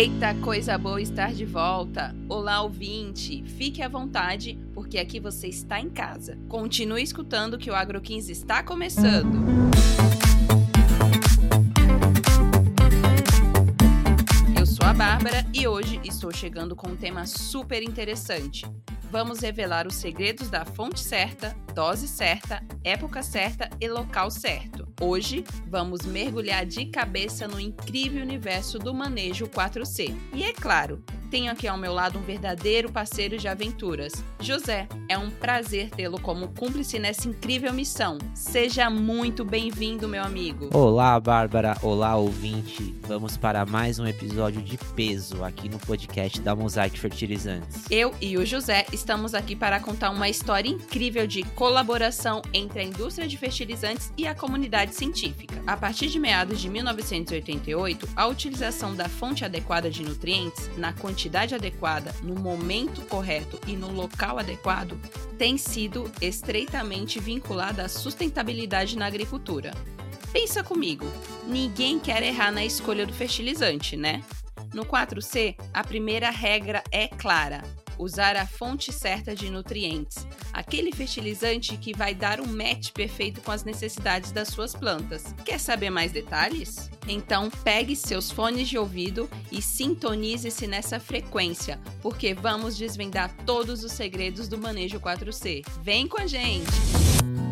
[0.00, 2.16] Eita, coisa boa estar de volta!
[2.26, 3.44] Olá, ouvinte!
[3.44, 6.38] Fique à vontade, porque aqui você está em casa.
[6.48, 9.44] Continue escutando que o Agro 15 está começando!
[14.58, 18.64] Eu sou a Bárbara e hoje estou chegando com um tema super interessante.
[19.10, 24.86] Vamos revelar os segredos da fonte certa, dose certa, época certa e local certo.
[25.00, 30.16] Hoje vamos mergulhar de cabeça no incrível universo do manejo 4C.
[30.32, 34.12] E é claro, tenho aqui ao meu lado um verdadeiro parceiro de aventuras.
[34.40, 38.18] José, é um prazer tê-lo como cúmplice nessa incrível missão.
[38.34, 40.70] Seja muito bem-vindo, meu amigo.
[40.74, 41.76] Olá, Bárbara.
[41.82, 42.96] Olá, ouvinte.
[43.06, 47.84] Vamos para mais um episódio de peso aqui no podcast da Mosaic Fertilizantes.
[47.88, 52.84] Eu e o José estamos aqui para contar uma história incrível de colaboração entre a
[52.84, 55.62] indústria de fertilizantes e a comunidade científica.
[55.64, 61.19] A partir de meados de 1988, a utilização da fonte adequada de nutrientes na quantidade
[61.20, 64.98] quantidade adequada, no momento correto e no local adequado,
[65.36, 69.72] tem sido estreitamente vinculada à sustentabilidade na agricultura.
[70.32, 71.04] Pensa comigo,
[71.46, 74.22] ninguém quer errar na escolha do fertilizante, né?
[74.72, 77.62] No 4C, a primeira regra é clara:
[78.00, 83.52] usar a fonte certa de nutrientes, aquele fertilizante que vai dar um match perfeito com
[83.52, 85.34] as necessidades das suas plantas.
[85.44, 86.90] Quer saber mais detalhes?
[87.06, 93.92] Então pegue seus fones de ouvido e sintonize-se nessa frequência, porque vamos desvendar todos os
[93.92, 95.64] segredos do manejo 4C.
[95.82, 97.49] Vem com a gente!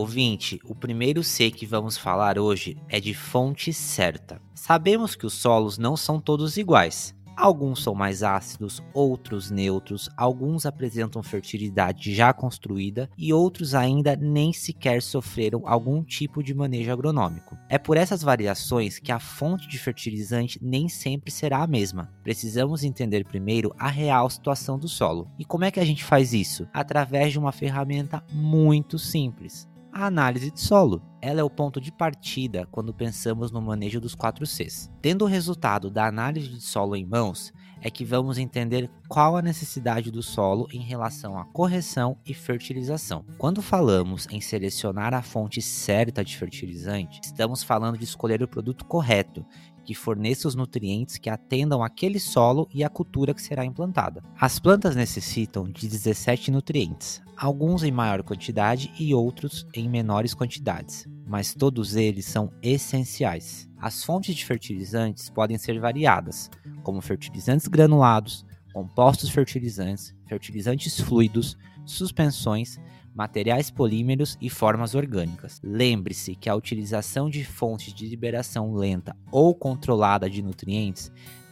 [0.00, 4.40] Ouvinte, o primeiro C que vamos falar hoje é de fonte certa.
[4.54, 7.14] Sabemos que os solos não são todos iguais.
[7.36, 14.54] Alguns são mais ácidos, outros neutros, alguns apresentam fertilidade já construída e outros ainda nem
[14.54, 17.58] sequer sofreram algum tipo de manejo agronômico.
[17.68, 22.10] É por essas variações que a fonte de fertilizante nem sempre será a mesma.
[22.22, 25.30] Precisamos entender primeiro a real situação do solo.
[25.38, 26.66] E como é que a gente faz isso?
[26.72, 31.02] Através de uma ferramenta muito simples a análise de solo.
[31.22, 34.90] Ela é o ponto de partida quando pensamos no manejo dos 4 Cs.
[35.02, 37.52] Tendo o resultado da análise de solo em mãos,
[37.82, 43.24] é que vamos entender qual a necessidade do solo em relação à correção e fertilização.
[43.38, 48.84] Quando falamos em selecionar a fonte certa de fertilizante, estamos falando de escolher o produto
[48.84, 49.44] correto,
[49.90, 54.22] que forneça os nutrientes que atendam aquele solo e a cultura que será implantada.
[54.40, 61.08] As plantas necessitam de 17 nutrientes, alguns em maior quantidade e outros em menores quantidades,
[61.26, 63.68] mas todos eles são essenciais.
[63.80, 66.48] As fontes de fertilizantes podem ser variadas,
[66.84, 72.78] como fertilizantes granulados, compostos fertilizantes, fertilizantes fluidos, suspensões,
[73.14, 75.60] materiais polímeros e formas orgânicas.
[75.62, 81.10] Lembre-se que a utilização de fontes de liberação lenta ou controlada de nutrientes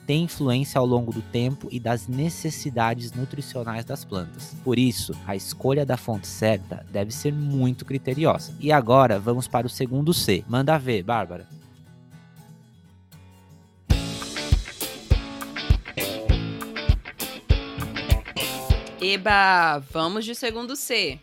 [0.09, 4.57] tem influência ao longo do tempo e das necessidades nutricionais das plantas.
[4.65, 8.55] Por isso, a escolha da fonte certa deve ser muito criteriosa.
[8.59, 10.43] E agora vamos para o segundo C.
[10.49, 11.47] Manda ver, Bárbara.
[18.99, 21.21] Eba, vamos de segundo C.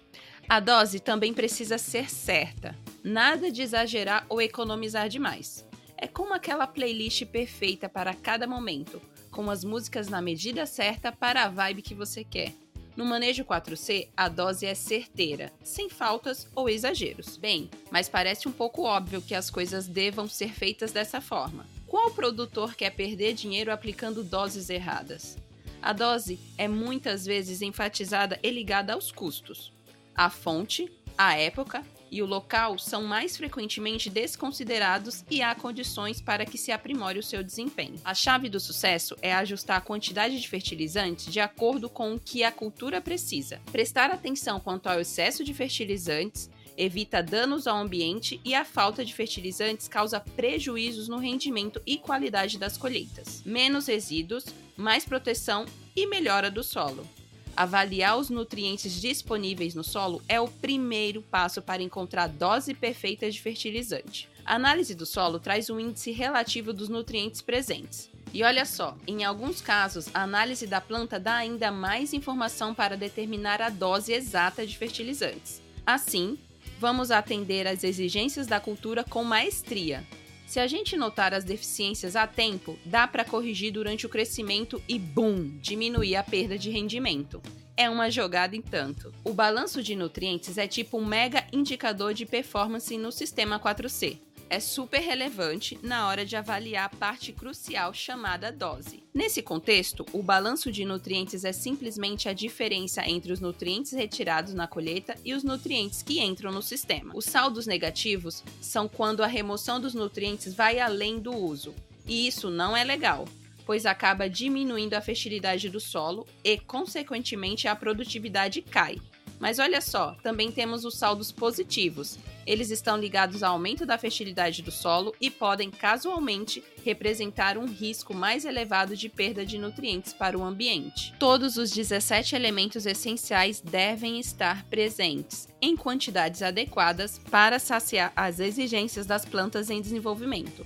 [0.47, 2.75] A dose também precisa ser certa.
[3.03, 5.65] Nada de exagerar ou economizar demais.
[5.97, 9.01] É como aquela playlist perfeita para cada momento,
[9.31, 12.53] com as músicas na medida certa para a vibe que você quer.
[12.95, 17.37] No manejo 4C, a dose é certeira, sem faltas ou exageros.
[17.37, 21.65] Bem, mas parece um pouco óbvio que as coisas devam ser feitas dessa forma.
[21.87, 25.37] Qual produtor quer perder dinheiro aplicando doses erradas?
[25.81, 29.73] A dose é muitas vezes enfatizada e ligada aos custos.
[30.15, 36.45] A fonte, a época e o local são mais frequentemente desconsiderados e há condições para
[36.45, 37.99] que se aprimore o seu desempenho.
[38.05, 42.43] A chave do sucesso é ajustar a quantidade de fertilizantes de acordo com o que
[42.43, 43.59] a cultura precisa.
[43.71, 49.13] Prestar atenção quanto ao excesso de fertilizantes evita danos ao ambiente e a falta de
[49.13, 53.41] fertilizantes causa prejuízos no rendimento e qualidade das colheitas.
[53.45, 54.45] Menos resíduos,
[54.77, 55.65] mais proteção
[55.95, 57.07] e melhora do solo.
[57.55, 63.31] Avaliar os nutrientes disponíveis no solo é o primeiro passo para encontrar a dose perfeita
[63.31, 64.27] de fertilizante.
[64.45, 68.09] A análise do solo traz um índice relativo dos nutrientes presentes.
[68.33, 72.97] E olha só, em alguns casos, a análise da planta dá ainda mais informação para
[72.97, 75.61] determinar a dose exata de fertilizantes.
[75.85, 76.37] Assim,
[76.77, 80.05] vamos atender às exigências da cultura com maestria,
[80.45, 84.99] se a gente notar as deficiências a tempo, dá para corrigir durante o crescimento e,
[84.99, 87.41] boom, diminuir a perda de rendimento.
[87.77, 89.11] é uma jogada em tanto.
[89.21, 94.17] O balanço de nutrientes é tipo um mega indicador de performance no sistema 4C
[94.49, 99.03] é super relevante na hora de avaliar a parte crucial chamada dose.
[99.13, 104.67] Nesse contexto, o balanço de nutrientes é simplesmente a diferença entre os nutrientes retirados na
[104.67, 107.13] colheita e os nutrientes que entram no sistema.
[107.15, 111.73] Os saldos negativos são quando a remoção dos nutrientes vai além do uso,
[112.05, 113.25] e isso não é legal
[113.65, 119.01] pois acaba diminuindo a fertilidade do solo e, consequentemente, a produtividade cai,
[119.45, 122.17] mas olha só, também temos os saldos positivos.
[122.47, 128.11] Eles estão ligados ao aumento da fertilidade do solo e podem casualmente representar um risco
[128.11, 131.13] mais elevado de perda de nutrientes para o ambiente.
[131.19, 139.05] Todos os 17 elementos essenciais devem estar presentes em quantidades adequadas para saciar as exigências
[139.05, 140.65] das plantas em desenvolvimento.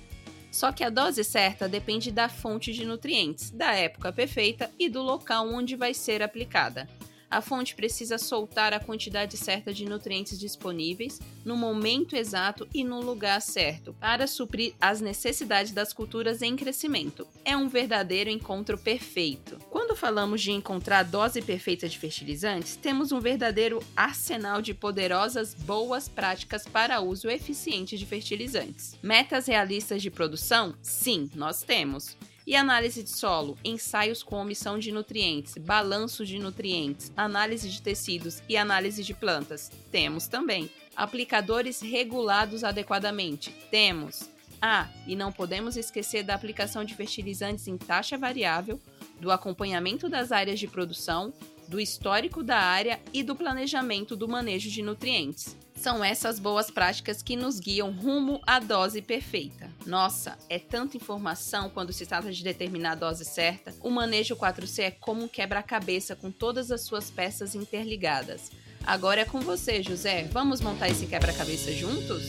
[0.50, 5.02] Só que a dose certa depende da fonte de nutrientes, da época perfeita e do
[5.02, 6.88] local onde vai ser aplicada
[7.30, 13.00] a fonte precisa soltar a quantidade certa de nutrientes disponíveis no momento exato e no
[13.00, 17.26] lugar certo para suprir as necessidades das culturas em crescimento.
[17.44, 19.58] É um verdadeiro encontro perfeito.
[19.70, 25.54] Quando falamos de encontrar a dose perfeita de fertilizantes, temos um verdadeiro arsenal de poderosas
[25.54, 28.96] boas práticas para uso eficiente de fertilizantes.
[29.02, 30.74] Metas realistas de produção?
[30.82, 32.16] Sim, nós temos.
[32.46, 38.42] E análise de solo, ensaios com omissão de nutrientes, balanço de nutrientes, análise de tecidos
[38.48, 39.70] e análise de plantas.
[39.92, 40.70] Temos também.
[40.96, 43.50] Aplicadores regulados adequadamente.
[43.70, 44.28] Temos.
[44.60, 48.80] Ah, e não podemos esquecer da aplicação de fertilizantes em taxa variável,
[49.20, 51.32] do acompanhamento das áreas de produção,
[51.68, 55.56] do histórico da área e do planejamento do manejo de nutrientes.
[55.74, 59.69] São essas boas práticas que nos guiam rumo à dose perfeita.
[59.86, 63.74] Nossa, é tanta informação quando se trata de determinar a dose certa.
[63.80, 68.50] O manejo 4C é como um quebra-cabeça com todas as suas peças interligadas.
[68.86, 70.24] Agora é com você, José.
[70.32, 72.22] Vamos montar esse quebra-cabeça juntos?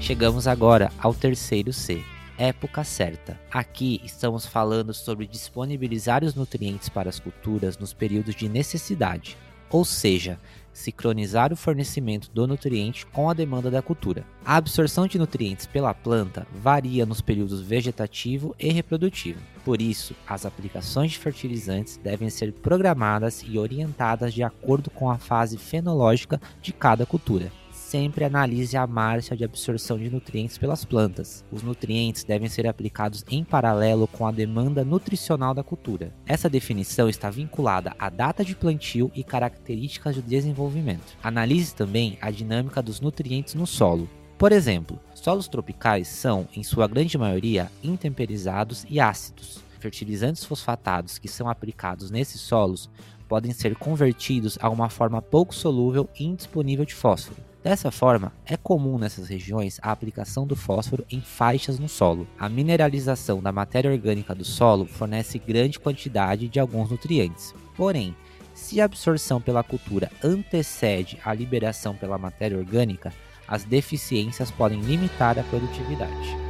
[0.00, 2.02] Chegamos agora ao terceiro C,
[2.38, 3.38] época certa.
[3.50, 9.36] Aqui estamos falando sobre disponibilizar os nutrientes para as culturas nos períodos de necessidade,
[9.68, 10.38] ou seja,
[10.72, 14.24] sincronizar o fornecimento do nutriente com a demanda da cultura.
[14.44, 19.40] A absorção de nutrientes pela planta varia nos períodos vegetativo e reprodutivo.
[19.64, 25.18] Por isso, as aplicações de fertilizantes devem ser programadas e orientadas de acordo com a
[25.18, 27.50] fase fenológica de cada cultura
[27.88, 31.42] sempre analise a marcha de absorção de nutrientes pelas plantas.
[31.50, 36.12] Os nutrientes devem ser aplicados em paralelo com a demanda nutricional da cultura.
[36.26, 41.16] Essa definição está vinculada à data de plantio e características de desenvolvimento.
[41.22, 44.06] Analise também a dinâmica dos nutrientes no solo.
[44.36, 49.64] Por exemplo, solos tropicais são, em sua grande maioria, intemperizados e ácidos.
[49.80, 52.90] Fertilizantes fosfatados que são aplicados nesses solos
[53.26, 57.47] podem ser convertidos a uma forma pouco solúvel e indisponível de fósforo.
[57.68, 62.26] Dessa forma, é comum nessas regiões a aplicação do fósforo em faixas no solo.
[62.38, 67.54] A mineralização da matéria orgânica do solo fornece grande quantidade de alguns nutrientes.
[67.76, 68.16] Porém,
[68.54, 73.12] se a absorção pela cultura antecede a liberação pela matéria orgânica,
[73.46, 76.47] as deficiências podem limitar a produtividade.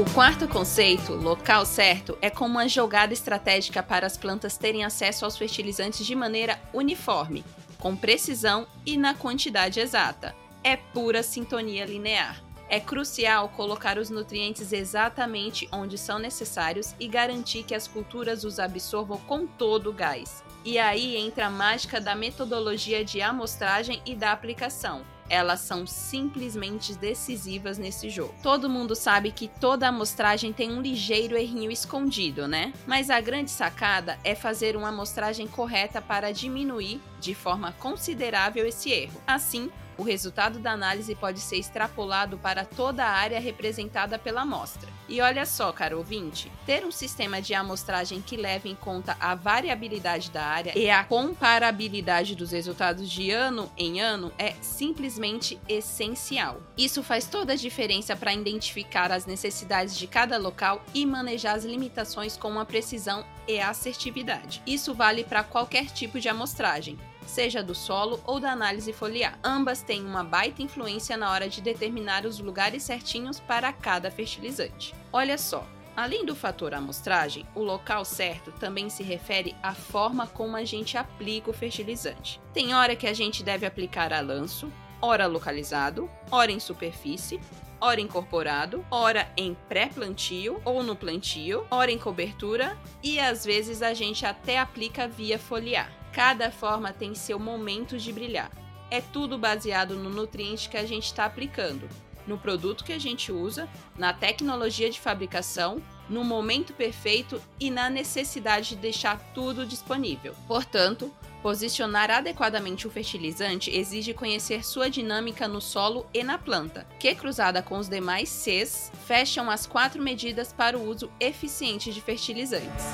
[0.00, 5.26] O quarto conceito, local certo, é como uma jogada estratégica para as plantas terem acesso
[5.26, 7.44] aos fertilizantes de maneira uniforme,
[7.76, 10.34] com precisão e na quantidade exata.
[10.64, 12.42] É pura sintonia linear.
[12.66, 18.58] É crucial colocar os nutrientes exatamente onde são necessários e garantir que as culturas os
[18.58, 20.42] absorvam com todo o gás.
[20.64, 26.94] E aí entra a mágica da metodologia de amostragem e da aplicação elas são simplesmente
[26.94, 28.34] decisivas nesse jogo.
[28.42, 32.74] Todo mundo sabe que toda amostragem tem um ligeiro errinho escondido, né?
[32.86, 38.90] Mas a grande sacada é fazer uma amostragem correta para diminuir de forma considerável esse
[38.90, 39.20] erro.
[39.26, 44.88] Assim, o resultado da análise pode ser extrapolado para toda a área representada pela amostra.
[45.06, 49.34] E olha só, caro ouvinte, ter um sistema de amostragem que leve em conta a
[49.34, 56.62] variabilidade da área e a comparabilidade dos resultados de ano em ano é simplesmente essencial.
[56.78, 61.64] Isso faz toda a diferença para identificar as necessidades de cada local e manejar as
[61.64, 64.62] limitações com uma precisão e assertividade.
[64.66, 66.96] Isso vale para qualquer tipo de amostragem,
[67.30, 69.38] seja do solo ou da análise foliar.
[69.42, 74.94] Ambas têm uma baita influência na hora de determinar os lugares certinhos para cada fertilizante.
[75.12, 80.56] Olha só, Além do fator amostragem, o local certo também se refere à forma como
[80.56, 82.40] a gente aplica o fertilizante.
[82.54, 84.72] Tem hora que a gente deve aplicar a lanço,
[85.02, 87.40] ora localizado, ora em superfície,
[87.80, 93.92] ora incorporado, ora em pré-plantio ou no plantio, ora em cobertura e às vezes a
[93.92, 95.99] gente até aplica via foliar.
[96.20, 98.50] Cada forma tem seu momento de brilhar.
[98.90, 101.88] É tudo baseado no nutriente que a gente está aplicando,
[102.26, 107.88] no produto que a gente usa, na tecnologia de fabricação, no momento perfeito e na
[107.88, 110.34] necessidade de deixar tudo disponível.
[110.46, 111.10] Portanto,
[111.42, 117.62] Posicionar adequadamente o fertilizante exige conhecer sua dinâmica no solo e na planta, que, cruzada
[117.62, 122.84] com os demais Cs, fecham as quatro medidas para o uso eficiente de fertilizantes.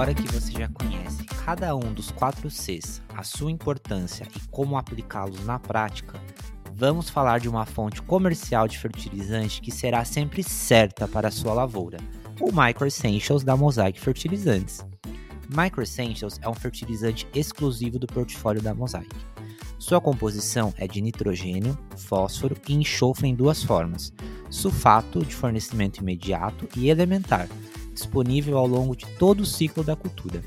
[0.00, 4.78] Agora que você já conhece cada um dos quatro Cs, a sua importância e como
[4.78, 6.18] aplicá-los na prática,
[6.72, 11.52] vamos falar de uma fonte comercial de fertilizante que será sempre certa para a sua
[11.52, 11.98] lavoura,
[12.40, 14.82] o Micro Essentials da Mosaic Fertilizantes.
[15.54, 19.14] Micro Essentials é um fertilizante exclusivo do portfólio da Mosaic.
[19.78, 24.14] Sua composição é de nitrogênio, fósforo e enxofre em duas formas:
[24.48, 27.46] sulfato de fornecimento imediato e elementar,
[27.92, 30.42] disponível ao longo de todo o ciclo da cultura.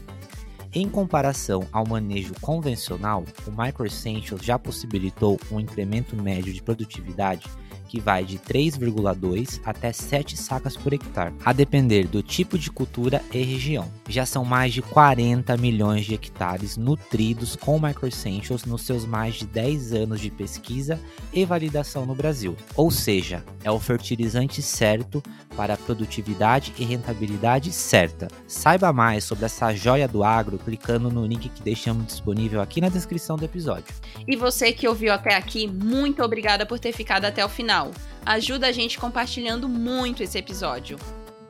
[0.73, 7.47] Em comparação ao manejo convencional, o Micro Essentials já possibilitou um incremento médio de produtividade
[7.93, 13.21] que vai de 3,2 até 7 sacas por hectare, a depender do tipo de cultura
[13.31, 13.87] e região.
[14.09, 19.45] Já são mais de 40 milhões de hectares nutridos com Microessentials nos seus mais de
[19.45, 20.99] 10 anos de pesquisa
[21.31, 22.57] e validação no Brasil.
[22.75, 25.21] Ou seja, é o fertilizante certo
[25.55, 28.27] para a produtividade e rentabilidade certa.
[28.47, 32.89] Saiba mais sobre essa joia do agro clicando no link que deixamos disponível aqui na
[32.89, 33.93] descrição do episódio.
[34.27, 37.91] E você que ouviu até aqui, muito obrigada por ter ficado até o final canal.
[38.25, 40.97] Ajuda a gente compartilhando muito esse episódio.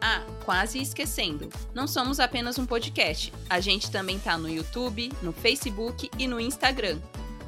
[0.01, 1.49] Ah, quase esquecendo.
[1.73, 3.31] Não somos apenas um podcast.
[3.49, 6.99] A gente também tá no YouTube, no Facebook e no Instagram.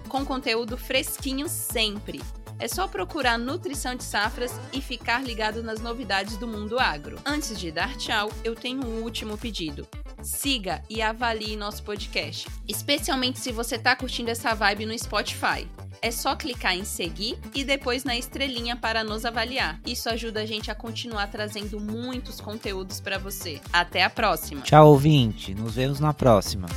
[0.08, 2.22] Com conteúdo fresquinho sempre.
[2.58, 7.20] É só procurar Nutrição de Safras e ficar ligado nas novidades do mundo agro.
[7.26, 9.86] Antes de dar tchau, eu tenho um último pedido.
[10.24, 15.68] Siga e avalie nosso podcast, especialmente se você está curtindo essa vibe no Spotify
[16.06, 19.80] é só clicar em seguir e depois na estrelinha para nos avaliar.
[19.84, 23.60] Isso ajuda a gente a continuar trazendo muitos conteúdos para você.
[23.74, 24.62] Até a próxima.
[24.62, 25.56] Tchau, ouvinte.
[25.56, 26.68] Nos vemos na próxima.